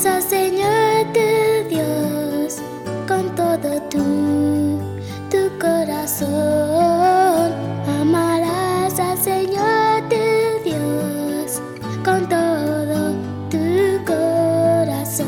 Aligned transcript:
Amarás 0.00 0.24
al 0.24 0.30
Señor 0.30 1.12
tu 1.12 1.68
Dios 1.68 2.56
con 3.06 3.34
todo 3.34 3.82
tu, 3.90 4.78
tu 5.30 5.58
corazón. 5.60 7.52
Amarás 8.00 8.98
al 8.98 9.18
Señor 9.18 10.08
tu 10.08 10.16
Dios 10.64 11.60
con 12.02 12.26
todo 12.30 13.14
tu 13.50 14.02
corazón. 14.06 15.26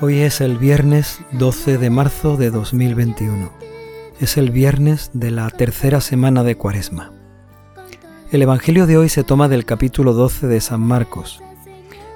Hoy 0.00 0.20
es 0.20 0.40
el 0.40 0.58
viernes 0.58 1.18
12 1.32 1.78
de 1.78 1.90
marzo 1.90 2.36
de 2.36 2.50
2021. 2.50 3.50
Es 4.20 4.36
el 4.36 4.52
viernes 4.52 5.10
de 5.12 5.32
la 5.32 5.50
tercera 5.50 6.00
semana 6.00 6.44
de 6.44 6.54
Cuaresma. 6.56 7.10
El 8.30 8.42
Evangelio 8.42 8.86
de 8.86 8.96
hoy 8.96 9.08
se 9.08 9.24
toma 9.24 9.48
del 9.48 9.64
capítulo 9.64 10.12
12 10.12 10.46
de 10.46 10.60
San 10.60 10.82
Marcos 10.82 11.42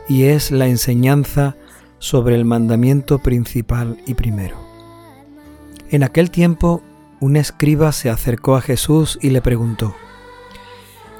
y 0.09 0.25
es 0.25 0.51
la 0.51 0.67
enseñanza 0.67 1.57
sobre 1.99 2.35
el 2.35 2.45
mandamiento 2.45 3.19
principal 3.19 3.99
y 4.07 4.15
primero. 4.15 4.57
En 5.91 6.03
aquel 6.03 6.31
tiempo, 6.31 6.83
un 7.21 7.37
escriba 7.37 7.93
se 7.93 8.11
acercó 8.11 8.57
a 8.57 8.61
Jesús 8.61 9.19
y 9.23 9.31
le 9.31 9.41
preguntó, 9.41 9.95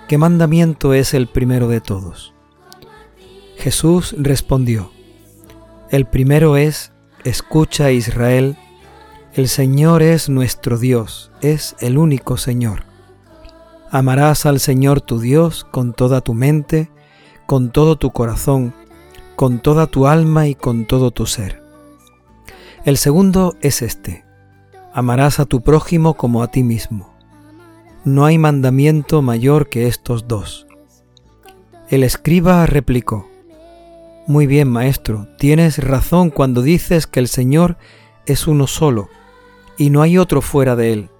¿qué 0.09 0.19
mandamiento 0.19 0.93
es 0.95 1.15
el 1.15 1.27
primero 1.27 1.69
de 1.69 1.81
todos? 1.81 2.35
Jesús 3.57 4.15
respondió, 4.19 4.91
el 5.91 6.07
primero 6.07 6.57
es, 6.57 6.93
escucha 7.25 7.91
Israel, 7.91 8.57
el 9.35 9.49
Señor 9.49 10.03
es 10.03 10.29
nuestro 10.29 10.79
Dios, 10.79 11.31
es 11.41 11.77
el 11.81 11.99
único 11.99 12.37
Señor. 12.37 12.85
Amarás 13.91 14.47
al 14.47 14.61
Señor 14.61 15.01
tu 15.01 15.21
Dios 15.21 15.65
con 15.65 15.93
toda 15.93 16.21
tu 16.21 16.35
mente, 16.35 16.91
con 17.47 17.71
todo 17.71 17.97
tu 17.97 18.11
corazón, 18.11 18.75
con 19.37 19.61
toda 19.61 19.87
tu 19.87 20.07
alma 20.07 20.49
y 20.49 20.55
con 20.55 20.87
todo 20.87 21.11
tu 21.11 21.27
ser. 21.27 21.63
El 22.85 22.97
segundo 22.97 23.55
es 23.61 23.83
este. 23.83 24.25
Amarás 24.93 25.41
a 25.41 25.45
tu 25.45 25.61
prójimo 25.61 26.15
como 26.15 26.43
a 26.43 26.51
ti 26.51 26.63
mismo. 26.63 27.15
No 28.05 28.25
hay 28.25 28.39
mandamiento 28.39 29.23
mayor 29.23 29.69
que 29.69 29.89
estos 29.89 30.29
dos. 30.29 30.67
El 31.89 32.03
escriba 32.03 32.67
replicó, 32.67 33.29
Muy 34.27 34.47
bien, 34.47 34.69
maestro, 34.69 35.29
tienes 35.39 35.79
razón 35.79 36.31
cuando 36.31 36.63
dices 36.63 37.07
que 37.07 37.21
el 37.21 37.29
Señor 37.29 37.77
es 38.27 38.47
uno 38.47 38.67
solo, 38.67 39.09
y 39.77 39.91
no 39.91 40.03
hay 40.03 40.19
otro 40.19 40.41
fuera 40.41 40.77
de 40.77 40.93
él 40.93 41.11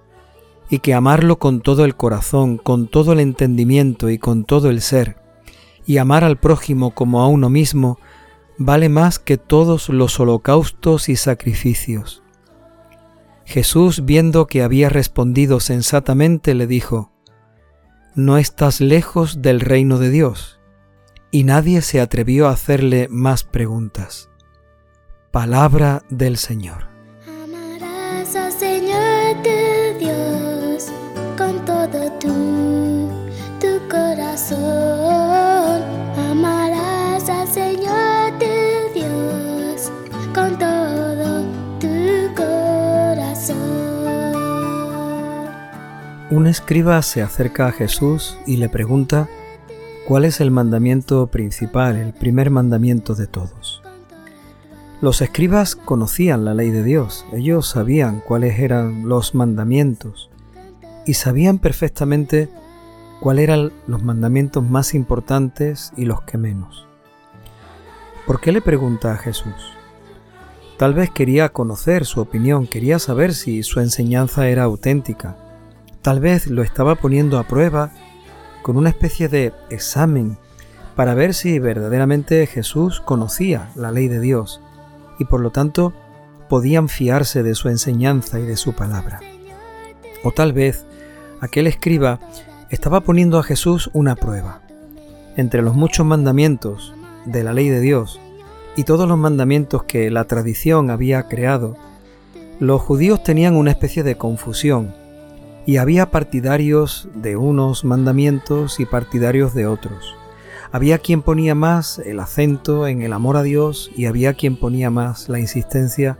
y 0.69 0.79
que 0.79 0.93
amarlo 0.93 1.39
con 1.39 1.61
todo 1.61 1.85
el 1.85 1.95
corazón, 1.95 2.57
con 2.57 2.87
todo 2.87 3.13
el 3.13 3.19
entendimiento 3.19 4.09
y 4.09 4.17
con 4.17 4.43
todo 4.43 4.69
el 4.69 4.81
ser, 4.81 5.17
y 5.87 5.97
amar 5.97 6.25
al 6.25 6.37
prójimo 6.37 6.91
como 6.91 7.21
a 7.21 7.27
uno 7.27 7.49
mismo, 7.49 7.97
vale 8.57 8.89
más 8.89 9.17
que 9.17 9.37
todos 9.37 9.87
los 9.87 10.19
holocaustos 10.19 11.07
y 11.09 11.15
sacrificios. 11.15 12.21
Jesús, 13.45 14.03
viendo 14.03 14.45
que 14.45 14.61
había 14.61 14.89
respondido 14.89 15.61
sensatamente, 15.61 16.53
le 16.53 16.67
dijo, 16.67 17.13
No 18.13 18.37
estás 18.37 18.81
lejos 18.81 19.41
del 19.41 19.61
reino 19.61 19.97
de 19.97 20.09
Dios. 20.09 20.59
Y 21.31 21.45
nadie 21.45 21.81
se 21.81 22.01
atrevió 22.01 22.47
a 22.47 22.51
hacerle 22.51 23.07
más 23.09 23.43
preguntas. 23.43 24.29
Palabra 25.31 26.03
del 26.09 26.35
Señor. 26.37 26.96
Un 46.37 46.45
escriba 46.45 47.01
se 47.01 47.23
acerca 47.23 47.65
a 47.65 47.71
Jesús 47.71 48.37
y 48.45 48.57
le 48.57 48.69
pregunta 48.69 49.27
cuál 50.07 50.23
es 50.23 50.39
el 50.39 50.51
mandamiento 50.51 51.25
principal, 51.25 51.95
el 51.95 52.13
primer 52.13 52.51
mandamiento 52.51 53.15
de 53.15 53.25
todos. 53.25 53.81
Los 55.01 55.23
escribas 55.23 55.75
conocían 55.75 56.45
la 56.45 56.53
ley 56.53 56.69
de 56.69 56.83
Dios, 56.83 57.25
ellos 57.33 57.67
sabían 57.67 58.21
cuáles 58.23 58.59
eran 58.59 59.09
los 59.09 59.33
mandamientos 59.33 60.29
y 61.07 61.15
sabían 61.15 61.57
perfectamente 61.57 62.49
cuáles 63.19 63.45
eran 63.45 63.71
los 63.87 64.03
mandamientos 64.03 64.63
más 64.63 64.93
importantes 64.93 65.91
y 65.97 66.05
los 66.05 66.21
que 66.21 66.37
menos. 66.37 66.85
¿Por 68.27 68.41
qué 68.41 68.51
le 68.51 68.61
pregunta 68.61 69.11
a 69.11 69.17
Jesús? 69.17 69.73
Tal 70.77 70.93
vez 70.93 71.09
quería 71.09 71.49
conocer 71.49 72.05
su 72.05 72.21
opinión, 72.21 72.67
quería 72.67 72.99
saber 72.99 73.33
si 73.33 73.63
su 73.63 73.79
enseñanza 73.79 74.47
era 74.47 74.65
auténtica. 74.65 75.35
Tal 76.01 76.19
vez 76.19 76.47
lo 76.47 76.61
estaba 76.61 76.95
poniendo 76.95 77.37
a 77.37 77.43
prueba 77.43 77.91
con 78.61 78.77
una 78.77 78.89
especie 78.89 79.29
de 79.29 79.53
examen 79.69 80.37
para 80.95 81.13
ver 81.13 81.33
si 81.33 81.59
verdaderamente 81.59 82.45
Jesús 82.47 83.01
conocía 83.01 83.69
la 83.75 83.91
ley 83.91 84.07
de 84.07 84.19
Dios 84.19 84.61
y 85.19 85.25
por 85.25 85.41
lo 85.41 85.51
tanto 85.51 85.93
podían 86.49 86.89
fiarse 86.89 87.43
de 87.43 87.55
su 87.55 87.69
enseñanza 87.69 88.39
y 88.39 88.43
de 88.43 88.57
su 88.57 88.73
palabra. 88.73 89.19
O 90.23 90.31
tal 90.31 90.53
vez 90.53 90.85
aquel 91.39 91.67
escriba 91.67 92.19
estaba 92.69 93.01
poniendo 93.01 93.37
a 93.37 93.43
Jesús 93.43 93.89
una 93.93 94.15
prueba. 94.15 94.61
Entre 95.35 95.61
los 95.61 95.75
muchos 95.75 96.05
mandamientos 96.05 96.93
de 97.25 97.43
la 97.43 97.53
ley 97.53 97.69
de 97.69 97.79
Dios 97.79 98.19
y 98.75 98.83
todos 98.83 99.07
los 99.07 99.17
mandamientos 99.17 99.83
que 99.83 100.09
la 100.09 100.25
tradición 100.25 100.89
había 100.89 101.23
creado, 101.27 101.75
los 102.59 102.81
judíos 102.81 103.23
tenían 103.23 103.55
una 103.55 103.71
especie 103.71 104.03
de 104.03 104.17
confusión 104.17 104.93
y 105.67 105.77
había 105.77 106.11
partidarios 106.11 107.09
de 107.13 107.35
unos 107.35 107.83
mandamientos 107.83 108.79
y 108.79 108.85
partidarios 108.85 109.53
de 109.53 109.67
otros. 109.67 110.15
Había 110.71 110.97
quien 110.97 111.21
ponía 111.21 111.55
más 111.55 111.99
el 111.99 112.21
acento 112.21 112.87
en 112.87 113.01
el 113.01 113.11
amor 113.11 113.35
a 113.35 113.43
Dios 113.43 113.91
y 113.93 114.05
había 114.05 114.33
quien 114.33 114.55
ponía 114.55 114.89
más 114.89 115.27
la 115.27 115.39
insistencia 115.39 116.17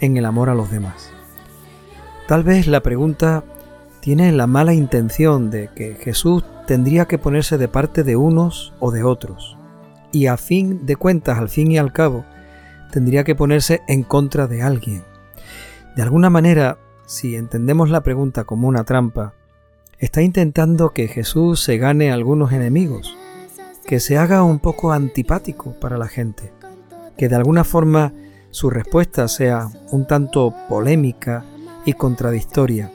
en 0.00 0.16
el 0.16 0.24
amor 0.24 0.50
a 0.50 0.56
los 0.56 0.72
demás. 0.72 1.12
Tal 2.26 2.42
vez 2.42 2.66
la 2.66 2.80
pregunta 2.80 3.44
tiene 4.00 4.32
la 4.32 4.48
mala 4.48 4.74
intención 4.74 5.48
de 5.48 5.70
que 5.76 5.94
Jesús 5.94 6.42
tendría 6.66 7.06
que 7.06 7.18
ponerse 7.18 7.56
de 7.56 7.68
parte 7.68 8.02
de 8.02 8.16
unos 8.16 8.74
o 8.80 8.90
de 8.90 9.04
otros, 9.04 9.56
y 10.10 10.26
a 10.26 10.36
fin 10.36 10.86
de 10.86 10.96
cuentas, 10.96 11.38
al 11.38 11.48
fin 11.48 11.70
y 11.70 11.78
al 11.78 11.92
cabo, 11.92 12.24
tendría 12.90 13.22
que 13.22 13.36
ponerse 13.36 13.80
en 13.86 14.02
contra 14.02 14.48
de 14.48 14.62
alguien. 14.62 15.04
De 15.94 16.02
alguna 16.02 16.30
manera, 16.30 16.78
si 17.08 17.36
entendemos 17.36 17.88
la 17.88 18.02
pregunta 18.02 18.44
como 18.44 18.68
una 18.68 18.84
trampa, 18.84 19.32
está 19.98 20.20
intentando 20.20 20.90
que 20.90 21.08
Jesús 21.08 21.58
se 21.58 21.78
gane 21.78 22.12
algunos 22.12 22.52
enemigos, 22.52 23.16
que 23.86 23.98
se 23.98 24.18
haga 24.18 24.42
un 24.42 24.58
poco 24.58 24.92
antipático 24.92 25.72
para 25.80 25.96
la 25.96 26.06
gente, 26.06 26.52
que 27.16 27.30
de 27.30 27.36
alguna 27.36 27.64
forma 27.64 28.12
su 28.50 28.68
respuesta 28.68 29.26
sea 29.26 29.70
un 29.90 30.06
tanto 30.06 30.54
polémica 30.68 31.46
y 31.86 31.94
contradictoria. 31.94 32.92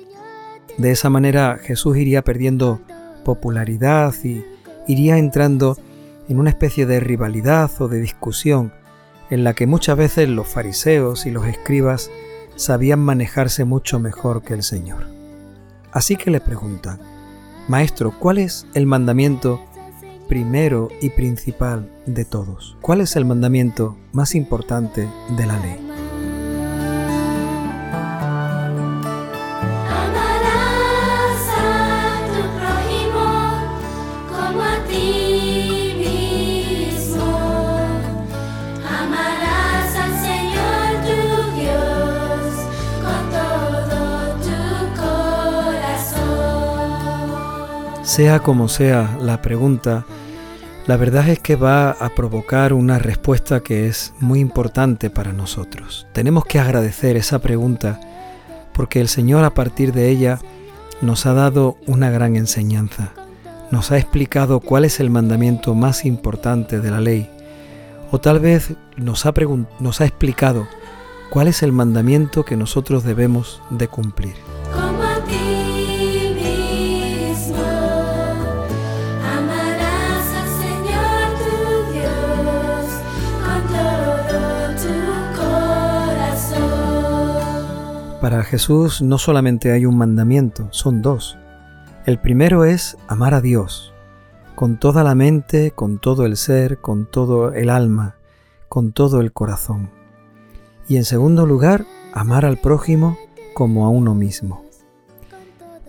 De 0.78 0.92
esa 0.92 1.10
manera 1.10 1.58
Jesús 1.60 1.98
iría 1.98 2.24
perdiendo 2.24 2.82
popularidad 3.26 4.14
y 4.24 4.46
iría 4.88 5.18
entrando 5.18 5.76
en 6.30 6.40
una 6.40 6.52
especie 6.52 6.86
de 6.86 7.00
rivalidad 7.00 7.72
o 7.80 7.88
de 7.88 8.00
discusión 8.00 8.74
en 9.32 9.44
la 9.44 9.56
que 9.56 9.66
muchas 9.66 9.98
veces 9.98 10.30
los 10.30 10.48
fariseos 10.48 11.26
y 11.26 11.32
los 11.32 11.48
escribas 11.48 12.12
sabían 12.56 13.00
manejarse 13.00 13.66
mucho 13.66 14.00
mejor 14.00 14.44
que 14.44 14.54
el 14.54 14.64
Señor. 14.64 15.08
Así 15.92 16.16
que 16.16 16.32
le 16.32 16.40
preguntan, 16.40 17.00
Maestro, 17.68 18.18
¿cuál 18.20 18.40
es 18.40 18.66
el 18.74 18.86
mandamiento 18.86 19.62
primero 20.28 20.90
y 21.02 21.10
principal 21.10 21.90
de 22.06 22.26
todos. 22.26 22.78
¿Cuál 22.82 23.02
es 23.02 23.16
el 23.16 23.26
mandamiento 23.26 23.98
más 24.12 24.36
importante 24.36 25.08
de 25.38 25.46
la 25.46 25.60
ley? 25.60 25.83
Sea 48.14 48.42
como 48.42 48.68
sea 48.68 49.18
la 49.20 49.42
pregunta, 49.42 50.06
la 50.86 50.98
verdad 50.98 51.28
es 51.30 51.40
que 51.40 51.56
va 51.56 51.90
a 51.90 52.10
provocar 52.10 52.72
una 52.72 53.00
respuesta 53.00 53.62
que 53.62 53.88
es 53.88 54.14
muy 54.20 54.40
importante 54.40 55.10
para 55.10 55.34
nosotros. 55.34 56.06
Tenemos 56.14 56.46
que 56.46 56.60
agradecer 56.60 57.18
esa 57.18 57.40
pregunta 57.40 58.00
porque 58.72 59.02
el 59.02 59.08
Señor 59.08 59.44
a 59.44 59.56
partir 59.56 59.94
de 59.94 60.12
ella 60.12 60.38
nos 61.02 61.26
ha 61.26 61.34
dado 61.34 61.78
una 61.88 62.12
gran 62.12 62.36
enseñanza. 62.36 63.14
Nos 63.72 63.90
ha 63.90 63.98
explicado 63.98 64.60
cuál 64.60 64.86
es 64.86 65.00
el 65.00 65.10
mandamiento 65.10 65.74
más 65.74 66.06
importante 66.06 66.82
de 66.82 66.92
la 66.92 67.02
ley. 67.02 67.32
O 68.12 68.20
tal 68.20 68.40
vez 68.40 68.76
nos 68.96 69.26
ha, 69.26 70.06
explicado 70.06 70.68
cuál 71.32 71.48
es 71.48 71.64
el 71.64 71.72
mandamiento 71.72 72.46
que 72.46 72.58
nosotros 72.58 73.04
debemos 73.04 73.60
de 73.72 73.88
cumplir. 73.88 74.36
Para 88.24 88.44
Jesús 88.44 89.02
no 89.02 89.18
solamente 89.18 89.74
hay 89.74 89.86
un 89.86 89.98
mandamiento, 89.98 90.70
son 90.72 91.02
dos. 91.02 91.38
El 92.06 92.20
primero 92.20 92.64
es 92.64 92.96
amar 93.10 93.34
a 93.34 93.42
Dios, 93.42 93.94
con 94.56 94.80
toda 94.80 95.04
la 95.04 95.14
mente, 95.14 95.72
con 95.72 96.00
todo 96.00 96.26
el 96.26 96.38
ser, 96.38 96.78
con 96.80 97.06
todo 97.06 97.52
el 97.52 97.70
alma, 97.70 98.16
con 98.70 98.94
todo 98.94 99.20
el 99.20 99.34
corazón. 99.34 99.90
Y 100.88 100.96
en 100.96 101.04
segundo 101.04 101.46
lugar, 101.46 101.86
amar 102.14 102.46
al 102.46 102.56
prójimo 102.56 103.18
como 103.54 103.86
a 103.86 103.90
uno 103.90 104.16
mismo. 104.16 104.64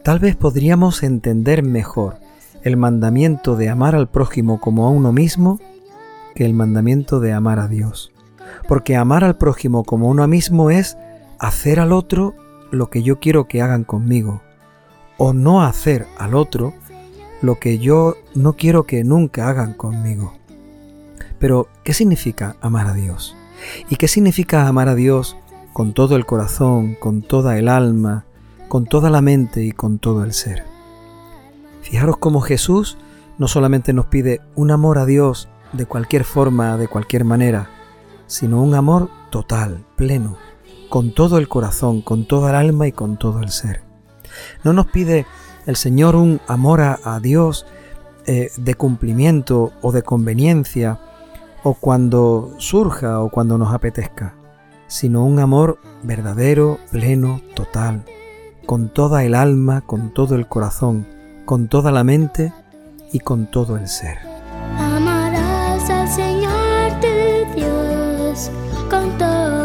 Tal 0.02 0.18
vez 0.18 0.34
podríamos 0.34 1.04
entender 1.04 1.62
mejor 1.62 2.16
el 2.64 2.76
mandamiento 2.76 3.54
de 3.54 3.68
amar 3.68 3.94
al 3.94 4.08
prójimo 4.08 4.58
como 4.58 4.88
a 4.88 4.90
uno 4.90 5.12
mismo 5.12 5.60
que 6.34 6.44
el 6.44 6.52
mandamiento 6.52 7.20
de 7.20 7.32
amar 7.32 7.60
a 7.60 7.68
Dios. 7.68 8.10
Porque 8.66 8.96
amar 8.96 9.22
al 9.22 9.36
prójimo 9.36 9.84
como 9.84 10.08
uno 10.08 10.26
mismo 10.26 10.72
es 10.72 10.96
hacer 11.38 11.80
al 11.80 11.92
otro 11.92 12.34
lo 12.70 12.90
que 12.90 13.02
yo 13.02 13.20
quiero 13.20 13.46
que 13.46 13.62
hagan 13.62 13.84
conmigo, 13.84 14.42
o 15.16 15.32
no 15.32 15.62
hacer 15.62 16.06
al 16.18 16.34
otro 16.34 16.74
lo 17.40 17.58
que 17.58 17.78
yo 17.78 18.16
no 18.34 18.54
quiero 18.54 18.84
que 18.84 19.04
nunca 19.04 19.48
hagan 19.48 19.74
conmigo. 19.74 20.34
Pero, 21.38 21.68
¿qué 21.84 21.92
significa 21.92 22.56
amar 22.60 22.86
a 22.86 22.94
Dios? 22.94 23.36
¿Y 23.90 23.96
qué 23.96 24.08
significa 24.08 24.66
amar 24.66 24.88
a 24.88 24.94
Dios 24.94 25.36
con 25.72 25.92
todo 25.92 26.16
el 26.16 26.26
corazón, 26.26 26.94
con 26.94 27.22
toda 27.22 27.58
el 27.58 27.68
alma, 27.68 28.24
con 28.68 28.86
toda 28.86 29.10
la 29.10 29.20
mente 29.20 29.62
y 29.62 29.72
con 29.72 29.98
todo 29.98 30.24
el 30.24 30.32
ser? 30.32 30.64
Fijaros 31.82 32.16
cómo 32.16 32.40
Jesús 32.40 32.96
no 33.36 33.46
solamente 33.48 33.92
nos 33.92 34.06
pide 34.06 34.40
un 34.54 34.70
amor 34.70 34.98
a 34.98 35.04
Dios 35.04 35.48
de 35.72 35.86
cualquier 35.86 36.24
forma, 36.24 36.76
de 36.76 36.88
cualquier 36.88 37.24
manera, 37.24 37.68
sino 38.26 38.62
un 38.62 38.74
amor 38.74 39.10
total, 39.30 39.84
pleno, 39.96 40.36
con 40.94 41.10
todo 41.10 41.38
el 41.38 41.48
corazón, 41.48 42.02
con 42.02 42.24
toda 42.24 42.50
el 42.50 42.54
alma 42.54 42.86
y 42.86 42.92
con 42.92 43.16
todo 43.16 43.40
el 43.40 43.48
ser. 43.48 43.82
No 44.62 44.72
nos 44.72 44.86
pide 44.86 45.26
el 45.66 45.74
Señor 45.74 46.14
un 46.14 46.40
amor 46.46 46.82
a, 46.82 47.18
Dios 47.18 47.66
eh, 48.26 48.52
de 48.56 48.74
cumplimiento 48.76 49.72
o 49.82 49.90
de 49.90 50.02
conveniencia, 50.02 51.00
o 51.64 51.74
cuando 51.74 52.54
surja 52.58 53.18
o 53.18 53.28
cuando 53.28 53.58
nos 53.58 53.74
apetezca, 53.74 54.36
sino 54.86 55.24
un 55.24 55.40
amor 55.40 55.80
verdadero, 56.04 56.78
pleno, 56.92 57.40
total, 57.56 58.04
con 58.64 58.88
toda 58.88 59.24
el 59.24 59.34
alma, 59.34 59.80
con 59.80 60.14
todo 60.14 60.36
el 60.36 60.46
corazón, 60.46 61.08
con 61.44 61.66
toda 61.66 61.90
la 61.90 62.04
mente 62.04 62.52
y 63.10 63.18
con 63.18 63.50
todo 63.50 63.78
el 63.78 63.88
ser. 63.88 64.18
Amarás 64.78 65.90
al 65.90 66.08
Señor 66.08 66.54
Dios 67.56 68.52
con 68.88 69.18
toda 69.18 69.63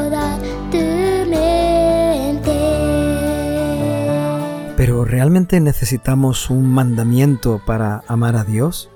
Pero 4.80 5.04
¿realmente 5.04 5.60
necesitamos 5.60 6.50
un 6.50 6.66
mandamiento 6.72 7.62
para 7.66 8.02
amar 8.08 8.38
a 8.38 8.46
Dios? 8.46 8.90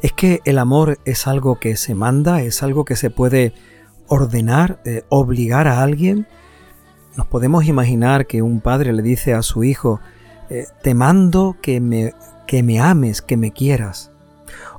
¿Es 0.00 0.14
que 0.14 0.40
el 0.46 0.56
amor 0.56 0.98
es 1.04 1.26
algo 1.26 1.60
que 1.60 1.76
se 1.76 1.94
manda? 1.94 2.40
¿Es 2.40 2.62
algo 2.62 2.86
que 2.86 2.96
se 2.96 3.10
puede 3.10 3.52
ordenar, 4.06 4.80
eh, 4.86 5.04
obligar 5.10 5.68
a 5.68 5.82
alguien? 5.82 6.26
Nos 7.18 7.26
podemos 7.26 7.66
imaginar 7.66 8.26
que 8.26 8.40
un 8.40 8.62
padre 8.62 8.94
le 8.94 9.02
dice 9.02 9.34
a 9.34 9.42
su 9.42 9.62
hijo, 9.62 10.00
eh, 10.48 10.64
te 10.82 10.94
mando 10.94 11.58
que 11.60 11.80
me, 11.80 12.14
que 12.46 12.62
me 12.62 12.80
ames, 12.80 13.20
que 13.20 13.36
me 13.36 13.50
quieras. 13.50 14.12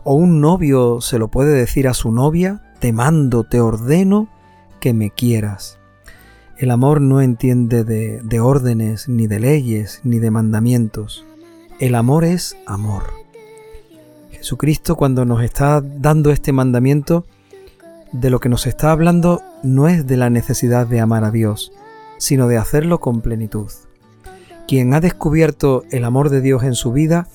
O 0.03 0.15
un 0.15 0.41
novio 0.41 1.01
se 1.01 1.19
lo 1.19 1.27
puede 1.27 1.53
decir 1.53 1.87
a 1.87 1.93
su 1.93 2.11
novia, 2.11 2.63
te 2.79 2.93
mando, 2.93 3.43
te 3.43 3.61
ordeno 3.61 4.27
que 4.79 4.91
me 4.91 5.11
quieras. 5.11 5.77
El 6.61 6.69
amor 6.69 7.01
no 7.01 7.21
entiende 7.21 7.83
de, 7.83 8.39
órdenes, 8.39 9.09
ni 9.09 9.25
de 9.25 9.39
leyes, 9.39 9.99
ni 10.03 10.19
de 10.19 10.29
mandamientos. 10.29 11.25
El 11.79 11.95
amor 11.95 12.23
es 12.23 12.55
amor. 12.67 13.05
Jesucristo 14.29 14.95
cuando 14.95 15.25
nos 15.25 15.41
está 15.41 15.81
dando 15.81 16.29
este 16.29 16.51
mandamiento, 16.51 17.25
de 18.11 18.29
lo 18.29 18.39
que 18.39 18.47
nos 18.47 18.67
está 18.67 18.91
hablando 18.91 19.41
no 19.63 19.87
es 19.87 20.05
de 20.05 20.17
la 20.17 20.29
necesidad 20.29 20.85
de 20.85 20.99
amar 20.99 21.23
a 21.23 21.31
Dios, 21.31 21.71
sino 22.19 22.47
de 22.47 22.57
hacerlo 22.57 22.99
con 22.99 23.21
plenitud. 23.21 23.71
Quien 24.67 24.93
ha 24.93 24.99
descubierto 24.99 25.83
el 25.89 26.03
amor 26.03 26.29
de 26.29 26.41
Dios 26.41 26.61
en 26.61 26.75
su 26.75 26.91
vida, 26.91 27.27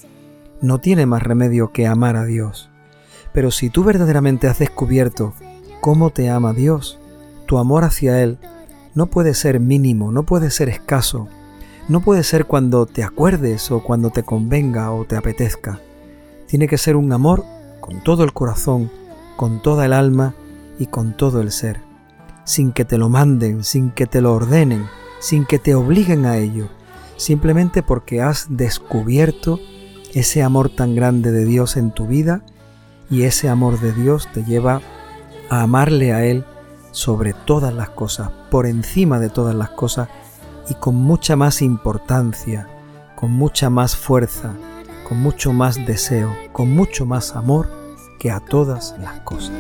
no 0.61 0.79
tiene 0.79 1.05
más 1.05 1.25
remedio 1.25 1.73
que 1.73 1.89
amar 1.89 2.15
a 2.15 2.27
Dios. 2.27 2.71
Pero 3.33 3.51
si 3.51 3.71
tú 3.71 3.83
verdaderamente 3.83 4.47
has 4.47 4.61
descubierto 4.61 5.35
cómo 5.81 6.11
te 6.11 6.31
ama 6.31 6.53
Dios, 6.53 7.01
tu 7.47 7.59
amor 7.59 7.83
hacia 7.83 8.23
Él 8.23 8.39
no 8.97 9.07
puede 9.07 9.35
ser 9.35 9.61
mínimo, 9.61 10.11
no 10.11 10.23
puede 10.23 10.51
ser 10.51 10.71
escaso, 10.71 11.29
no 11.87 12.01
puede 12.01 12.23
ser 12.23 12.47
cuando 12.47 12.87
te 12.87 13.05
acuerdes 13.05 13.71
o 13.71 13.83
cuando 13.83 14.09
te 14.09 14.23
convenga 14.23 14.91
o 14.91 15.05
te 15.05 15.17
apetezca. 15.17 15.81
Tiene 16.47 16.67
que 16.67 16.79
ser 16.79 16.97
un 16.97 17.13
amor 17.13 17.45
con 17.81 18.03
todo 18.03 18.25
el 18.25 18.33
corazón, 18.33 18.91
con 19.37 19.61
toda 19.61 19.85
el 19.85 19.93
alma 19.93 20.35
y 20.79 20.87
con 20.87 21.15
todo 21.15 21.43
el 21.43 21.53
ser, 21.53 21.83
sin 22.45 22.73
que 22.73 22.87
te 22.87 22.97
lo 22.97 23.11
manden, 23.11 23.65
sin 23.65 23.91
que 23.91 24.07
te 24.07 24.23
lo 24.23 24.33
ordenen, 24.33 24.87
sin 25.21 25.45
que 25.45 25.59
te 25.59 25.75
obliguen 25.75 26.25
a 26.25 26.39
ello, 26.39 26.71
simplemente 27.19 27.83
porque 27.83 28.23
has 28.23 28.47
descubierto 28.49 29.61
ese 30.15 30.43
amor 30.43 30.71
tan 30.71 30.95
grande 30.95 31.33
de 31.33 31.45
Dios 31.45 31.77
en 31.77 31.91
tu 31.91 32.07
vida 32.07 32.41
y 33.11 33.25
ese 33.25 33.51
amor 33.51 33.79
de 33.79 33.93
Dios 33.93 34.27
te 34.33 34.43
lleva 34.43 34.81
a 35.51 35.61
amarle 35.61 36.15
a 36.15 36.25
Él 36.25 36.47
sobre 36.97 37.35
todas 37.35 37.75
las 37.75 37.91
cosas, 37.91 38.31
por 38.51 38.65
encima 38.65 39.19
de 39.19 39.29
todas 39.29 39.55
las 39.55 39.69
cosas 39.69 40.09
y 40.71 40.75
con 40.75 40.95
mucha 40.95 41.37
más 41.37 41.61
importancia, 41.61 42.69
con 43.17 43.33
mucha 43.33 43.69
más 43.69 43.95
fuerza, 43.95 44.55
con 45.07 45.21
mucho 45.21 45.53
más 45.53 45.85
deseo, 45.85 46.35
con 46.53 46.75
mucho 46.75 47.05
más 47.05 47.37
amor 47.37 47.69
que 48.19 48.31
a 48.31 48.41
todas 48.41 48.95
las 48.99 49.21
cosas. 49.21 49.53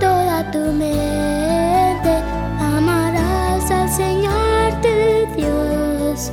Toda 0.00 0.50
tu 0.50 0.58
mente 0.58 2.16
amarás 2.58 3.70
al 3.70 3.88
Señor 3.88 4.72
tu 4.82 5.40
Dios 5.40 6.32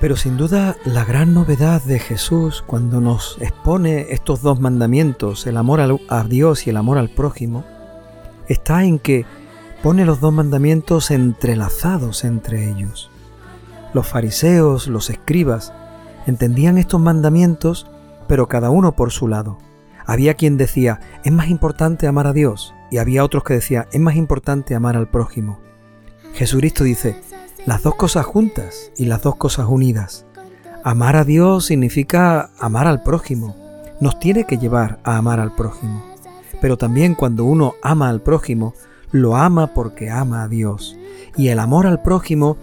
Pero 0.00 0.16
sin 0.16 0.36
duda 0.36 0.76
la 0.84 1.04
gran 1.04 1.34
novedad 1.34 1.82
de 1.82 1.98
Jesús 1.98 2.62
cuando 2.64 3.00
nos 3.00 3.36
expone 3.40 4.06
estos 4.10 4.42
dos 4.42 4.60
mandamientos, 4.60 5.46
el 5.46 5.56
amor 5.56 5.80
a 6.08 6.24
Dios 6.24 6.66
y 6.66 6.70
el 6.70 6.76
amor 6.76 6.98
al 6.98 7.10
prójimo, 7.10 7.64
está 8.46 8.84
en 8.84 9.00
que 9.00 9.26
pone 9.82 10.04
los 10.04 10.20
dos 10.20 10.32
mandamientos 10.32 11.10
entrelazados 11.10 12.24
entre 12.24 12.70
ellos. 12.70 13.10
Los 13.92 14.06
fariseos, 14.06 14.86
los 14.86 15.10
escribas, 15.10 15.72
entendían 16.26 16.78
estos 16.78 17.00
mandamientos, 17.00 17.86
pero 18.28 18.46
cada 18.46 18.70
uno 18.70 18.94
por 18.94 19.10
su 19.10 19.26
lado. 19.26 19.58
Había 20.06 20.34
quien 20.34 20.56
decía, 20.56 21.00
es 21.24 21.32
más 21.32 21.48
importante 21.48 22.06
amar 22.06 22.26
a 22.26 22.32
Dios, 22.32 22.72
y 22.90 22.98
había 22.98 23.24
otros 23.24 23.44
que 23.44 23.54
decían, 23.54 23.86
es 23.92 24.00
más 24.00 24.16
importante 24.16 24.74
amar 24.74 24.96
al 24.96 25.08
prójimo. 25.08 25.58
Jesucristo 26.34 26.84
dice, 26.84 27.20
las 27.66 27.82
dos 27.82 27.94
cosas 27.96 28.24
juntas 28.24 28.92
y 28.96 29.06
las 29.06 29.22
dos 29.22 29.36
cosas 29.36 29.66
unidas. 29.68 30.26
Amar 30.84 31.16
a 31.16 31.24
Dios 31.24 31.66
significa 31.66 32.50
amar 32.58 32.86
al 32.86 33.02
prójimo. 33.02 33.56
Nos 34.00 34.18
tiene 34.18 34.44
que 34.44 34.58
llevar 34.58 35.00
a 35.04 35.16
amar 35.16 35.40
al 35.40 35.54
prójimo. 35.54 36.02
Pero 36.60 36.76
también 36.76 37.14
cuando 37.14 37.44
uno 37.44 37.74
ama 37.82 38.08
al 38.08 38.22
prójimo, 38.22 38.74
lo 39.10 39.36
ama 39.36 39.68
porque 39.74 40.10
ama 40.10 40.42
a 40.42 40.48
Dios. 40.48 40.96
Y 41.36 41.48
el 41.48 41.58
amor 41.58 41.86
al 41.86 42.02
prójimo 42.02 42.56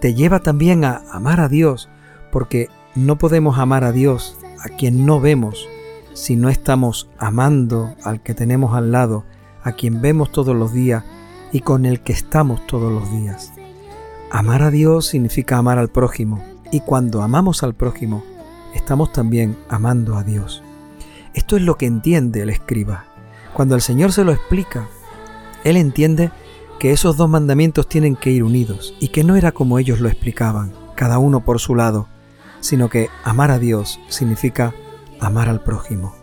te 0.00 0.14
lleva 0.14 0.40
también 0.40 0.84
a 0.84 1.02
amar 1.10 1.40
a 1.40 1.48
Dios, 1.48 1.88
porque 2.30 2.68
no 2.94 3.16
podemos 3.16 3.58
amar 3.58 3.84
a 3.84 3.92
Dios 3.92 4.36
a 4.64 4.68
quien 4.68 5.06
no 5.06 5.20
vemos 5.20 5.68
si 6.12 6.36
no 6.36 6.48
estamos 6.48 7.08
amando 7.18 7.94
al 8.04 8.22
que 8.22 8.34
tenemos 8.34 8.74
al 8.76 8.92
lado, 8.92 9.24
a 9.62 9.72
quien 9.72 10.00
vemos 10.00 10.30
todos 10.30 10.54
los 10.54 10.72
días 10.72 11.04
y 11.52 11.60
con 11.60 11.86
el 11.86 12.00
que 12.00 12.12
estamos 12.12 12.66
todos 12.66 12.92
los 12.92 13.10
días. 13.10 13.53
Amar 14.30 14.62
a 14.62 14.70
Dios 14.70 15.06
significa 15.06 15.58
amar 15.58 15.78
al 15.78 15.90
prójimo 15.90 16.42
y 16.72 16.80
cuando 16.80 17.22
amamos 17.22 17.62
al 17.62 17.74
prójimo, 17.74 18.24
estamos 18.74 19.12
también 19.12 19.56
amando 19.68 20.16
a 20.16 20.24
Dios. 20.24 20.62
Esto 21.34 21.56
es 21.56 21.62
lo 21.62 21.76
que 21.76 21.86
entiende 21.86 22.42
el 22.42 22.50
escriba. 22.50 23.04
Cuando 23.52 23.74
el 23.74 23.80
Señor 23.80 24.12
se 24.12 24.24
lo 24.24 24.32
explica, 24.32 24.88
Él 25.62 25.76
entiende 25.76 26.30
que 26.78 26.90
esos 26.90 27.16
dos 27.16 27.28
mandamientos 27.28 27.88
tienen 27.88 28.16
que 28.16 28.30
ir 28.30 28.42
unidos 28.42 28.94
y 28.98 29.08
que 29.08 29.24
no 29.24 29.36
era 29.36 29.52
como 29.52 29.78
ellos 29.78 30.00
lo 30.00 30.08
explicaban, 30.08 30.72
cada 30.96 31.18
uno 31.18 31.44
por 31.44 31.60
su 31.60 31.74
lado, 31.74 32.08
sino 32.60 32.88
que 32.88 33.08
amar 33.24 33.50
a 33.50 33.58
Dios 33.58 34.00
significa 34.08 34.74
amar 35.20 35.48
al 35.48 35.62
prójimo. 35.62 36.14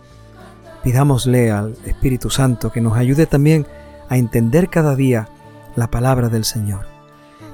Pidámosle 0.84 1.52
al 1.52 1.78
Espíritu 1.86 2.30
Santo 2.30 2.72
que 2.72 2.82
nos 2.82 2.98
ayude 2.98 3.26
también 3.26 3.66
a 4.10 4.18
entender 4.18 4.70
cada 4.70 4.96
día 4.96 5.30
la 5.76 5.90
palabra 5.90 6.28
del 6.28 6.44
Señor, 6.44 6.88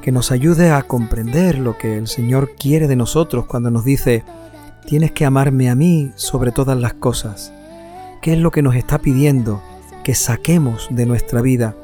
que 0.02 0.12
nos 0.12 0.32
ayude 0.32 0.72
a 0.72 0.84
comprender 0.84 1.58
lo 1.58 1.78
que 1.78 1.98
el 1.98 2.08
Señor 2.08 2.52
quiere 2.58 2.88
de 2.88 2.96
nosotros 2.96 3.46
cuando 3.46 3.72
nos 3.72 3.84
dice, 3.84 4.24
tienes 4.86 5.12
que 5.12 5.26
amarme 5.26 5.70
a 5.70 5.76
mí 5.76 6.12
sobre 6.16 6.52
todas 6.52 6.78
las 6.78 6.94
cosas. 6.94 7.52
¿Qué 8.22 8.34
es 8.34 8.40
lo 8.40 8.52
que 8.52 8.62
nos 8.62 8.76
está 8.76 9.00
pidiendo 9.00 9.62
que 10.04 10.16
saquemos 10.16 10.88
de 10.92 11.06
nuestra 11.06 11.42
vida 11.42 11.76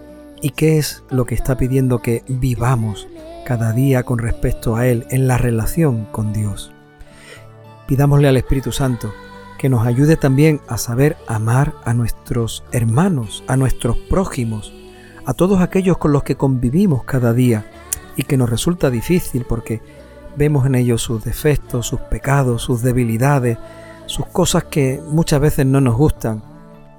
y 0.41 0.51
qué 0.51 0.77
es 0.77 1.03
lo 1.10 1.25
que 1.25 1.36
está 1.36 1.58
pidiendo 1.58 2.00
que 2.00 2.24
vivamos 2.27 3.08
cada 3.46 3.74
día 3.74 4.03
con 4.03 4.20
respecto 4.20 4.75
a 4.75 4.88
Él 4.88 5.05
en 5.10 5.27
la 5.27 5.38
relación 5.38 6.05
con 6.12 6.34
Dios? 6.34 6.72
Pidámosle 7.88 8.29
al 8.29 8.38
Espíritu 8.38 8.72
Santo 8.72 9.13
que 9.58 9.70
nos 9.70 9.86
ayude 9.86 10.17
también 10.17 10.62
a 10.67 10.77
saber 10.77 11.17
amar 11.27 11.74
a 11.86 11.93
nuestros 11.93 12.63
hermanos, 12.72 13.43
a 13.48 13.55
nuestros 13.55 13.98
prójimos, 13.98 14.74
a 15.25 15.34
todos 15.34 15.62
aquellos 15.62 15.98
con 15.98 16.12
los 16.12 16.24
que 16.24 16.36
convivimos 16.36 17.03
cada 17.03 17.34
día 17.34 17.65
y 18.15 18.24
que 18.24 18.38
nos 18.38 18.50
resulta 18.50 18.89
difícil 18.89 19.46
porque 19.48 19.82
vemos 20.36 20.65
en 20.65 20.75
ellos 20.75 21.01
sus 21.01 21.24
defectos, 21.24 21.88
sus 21.88 22.01
pecados, 22.01 22.62
sus 22.62 22.82
debilidades, 22.82 23.58
sus 24.05 24.25
cosas 24.27 24.65
que 24.65 25.01
muchas 25.08 25.39
veces 25.39 25.65
no 25.65 25.82
nos 25.82 25.96
gustan 25.96 26.43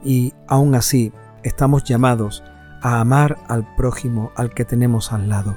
y 0.05 0.33
aún 0.47 0.75
así 0.75 1.13
estamos 1.43 1.85
llamados 1.85 2.43
a 2.83 3.01
amar 3.01 3.39
al 3.49 3.67
prójimo, 3.77 4.33
al 4.37 4.53
que 4.53 4.65
tenemos 4.65 5.13
al 5.13 5.29
lado. 5.29 5.57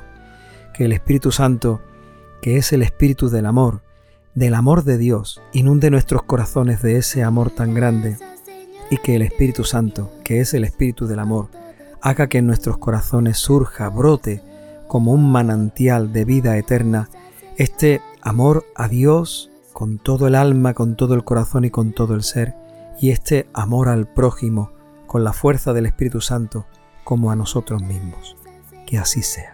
Que 0.73 0.85
el 0.85 0.93
Espíritu 0.93 1.31
Santo, 1.31 1.81
que 2.41 2.57
es 2.57 2.71
el 2.71 2.81
Espíritu 2.81 3.29
del 3.29 3.45
amor, 3.45 3.81
del 4.33 4.53
amor 4.53 4.83
de 4.83 4.97
Dios, 4.97 5.41
inunde 5.51 5.89
nuestros 5.89 6.23
corazones 6.23 6.81
de 6.81 6.97
ese 6.97 7.23
amor 7.23 7.49
tan 7.49 7.73
grande 7.73 8.17
y 8.89 8.97
que 8.97 9.15
el 9.15 9.23
Espíritu 9.23 9.63
Santo, 9.63 10.11
que 10.23 10.39
es 10.39 10.53
el 10.53 10.63
Espíritu 10.63 11.07
del 11.07 11.19
amor, 11.19 11.49
haga 12.01 12.27
que 12.27 12.37
en 12.37 12.47
nuestros 12.47 12.77
corazones 12.77 13.37
surja, 13.37 13.89
brote 13.89 14.41
como 14.87 15.11
un 15.11 15.31
manantial 15.31 16.13
de 16.13 16.25
vida 16.25 16.57
eterna 16.57 17.09
este 17.57 18.01
amor 18.21 18.65
a 18.75 18.87
Dios 18.87 19.51
con 19.73 19.97
todo 19.97 20.27
el 20.27 20.35
alma, 20.35 20.73
con 20.73 20.95
todo 20.95 21.13
el 21.13 21.23
corazón 21.23 21.65
y 21.65 21.69
con 21.69 21.93
todo 21.93 22.13
el 22.13 22.23
ser, 22.23 22.55
y 22.99 23.11
este 23.11 23.47
amor 23.53 23.89
al 23.89 24.07
prójimo 24.07 24.71
con 25.05 25.23
la 25.23 25.33
fuerza 25.33 25.73
del 25.73 25.85
Espíritu 25.85 26.21
Santo 26.21 26.65
como 27.03 27.31
a 27.31 27.35
nosotros 27.35 27.81
mismos. 27.81 28.35
Que 28.85 28.97
así 28.97 29.21
sea. 29.21 29.53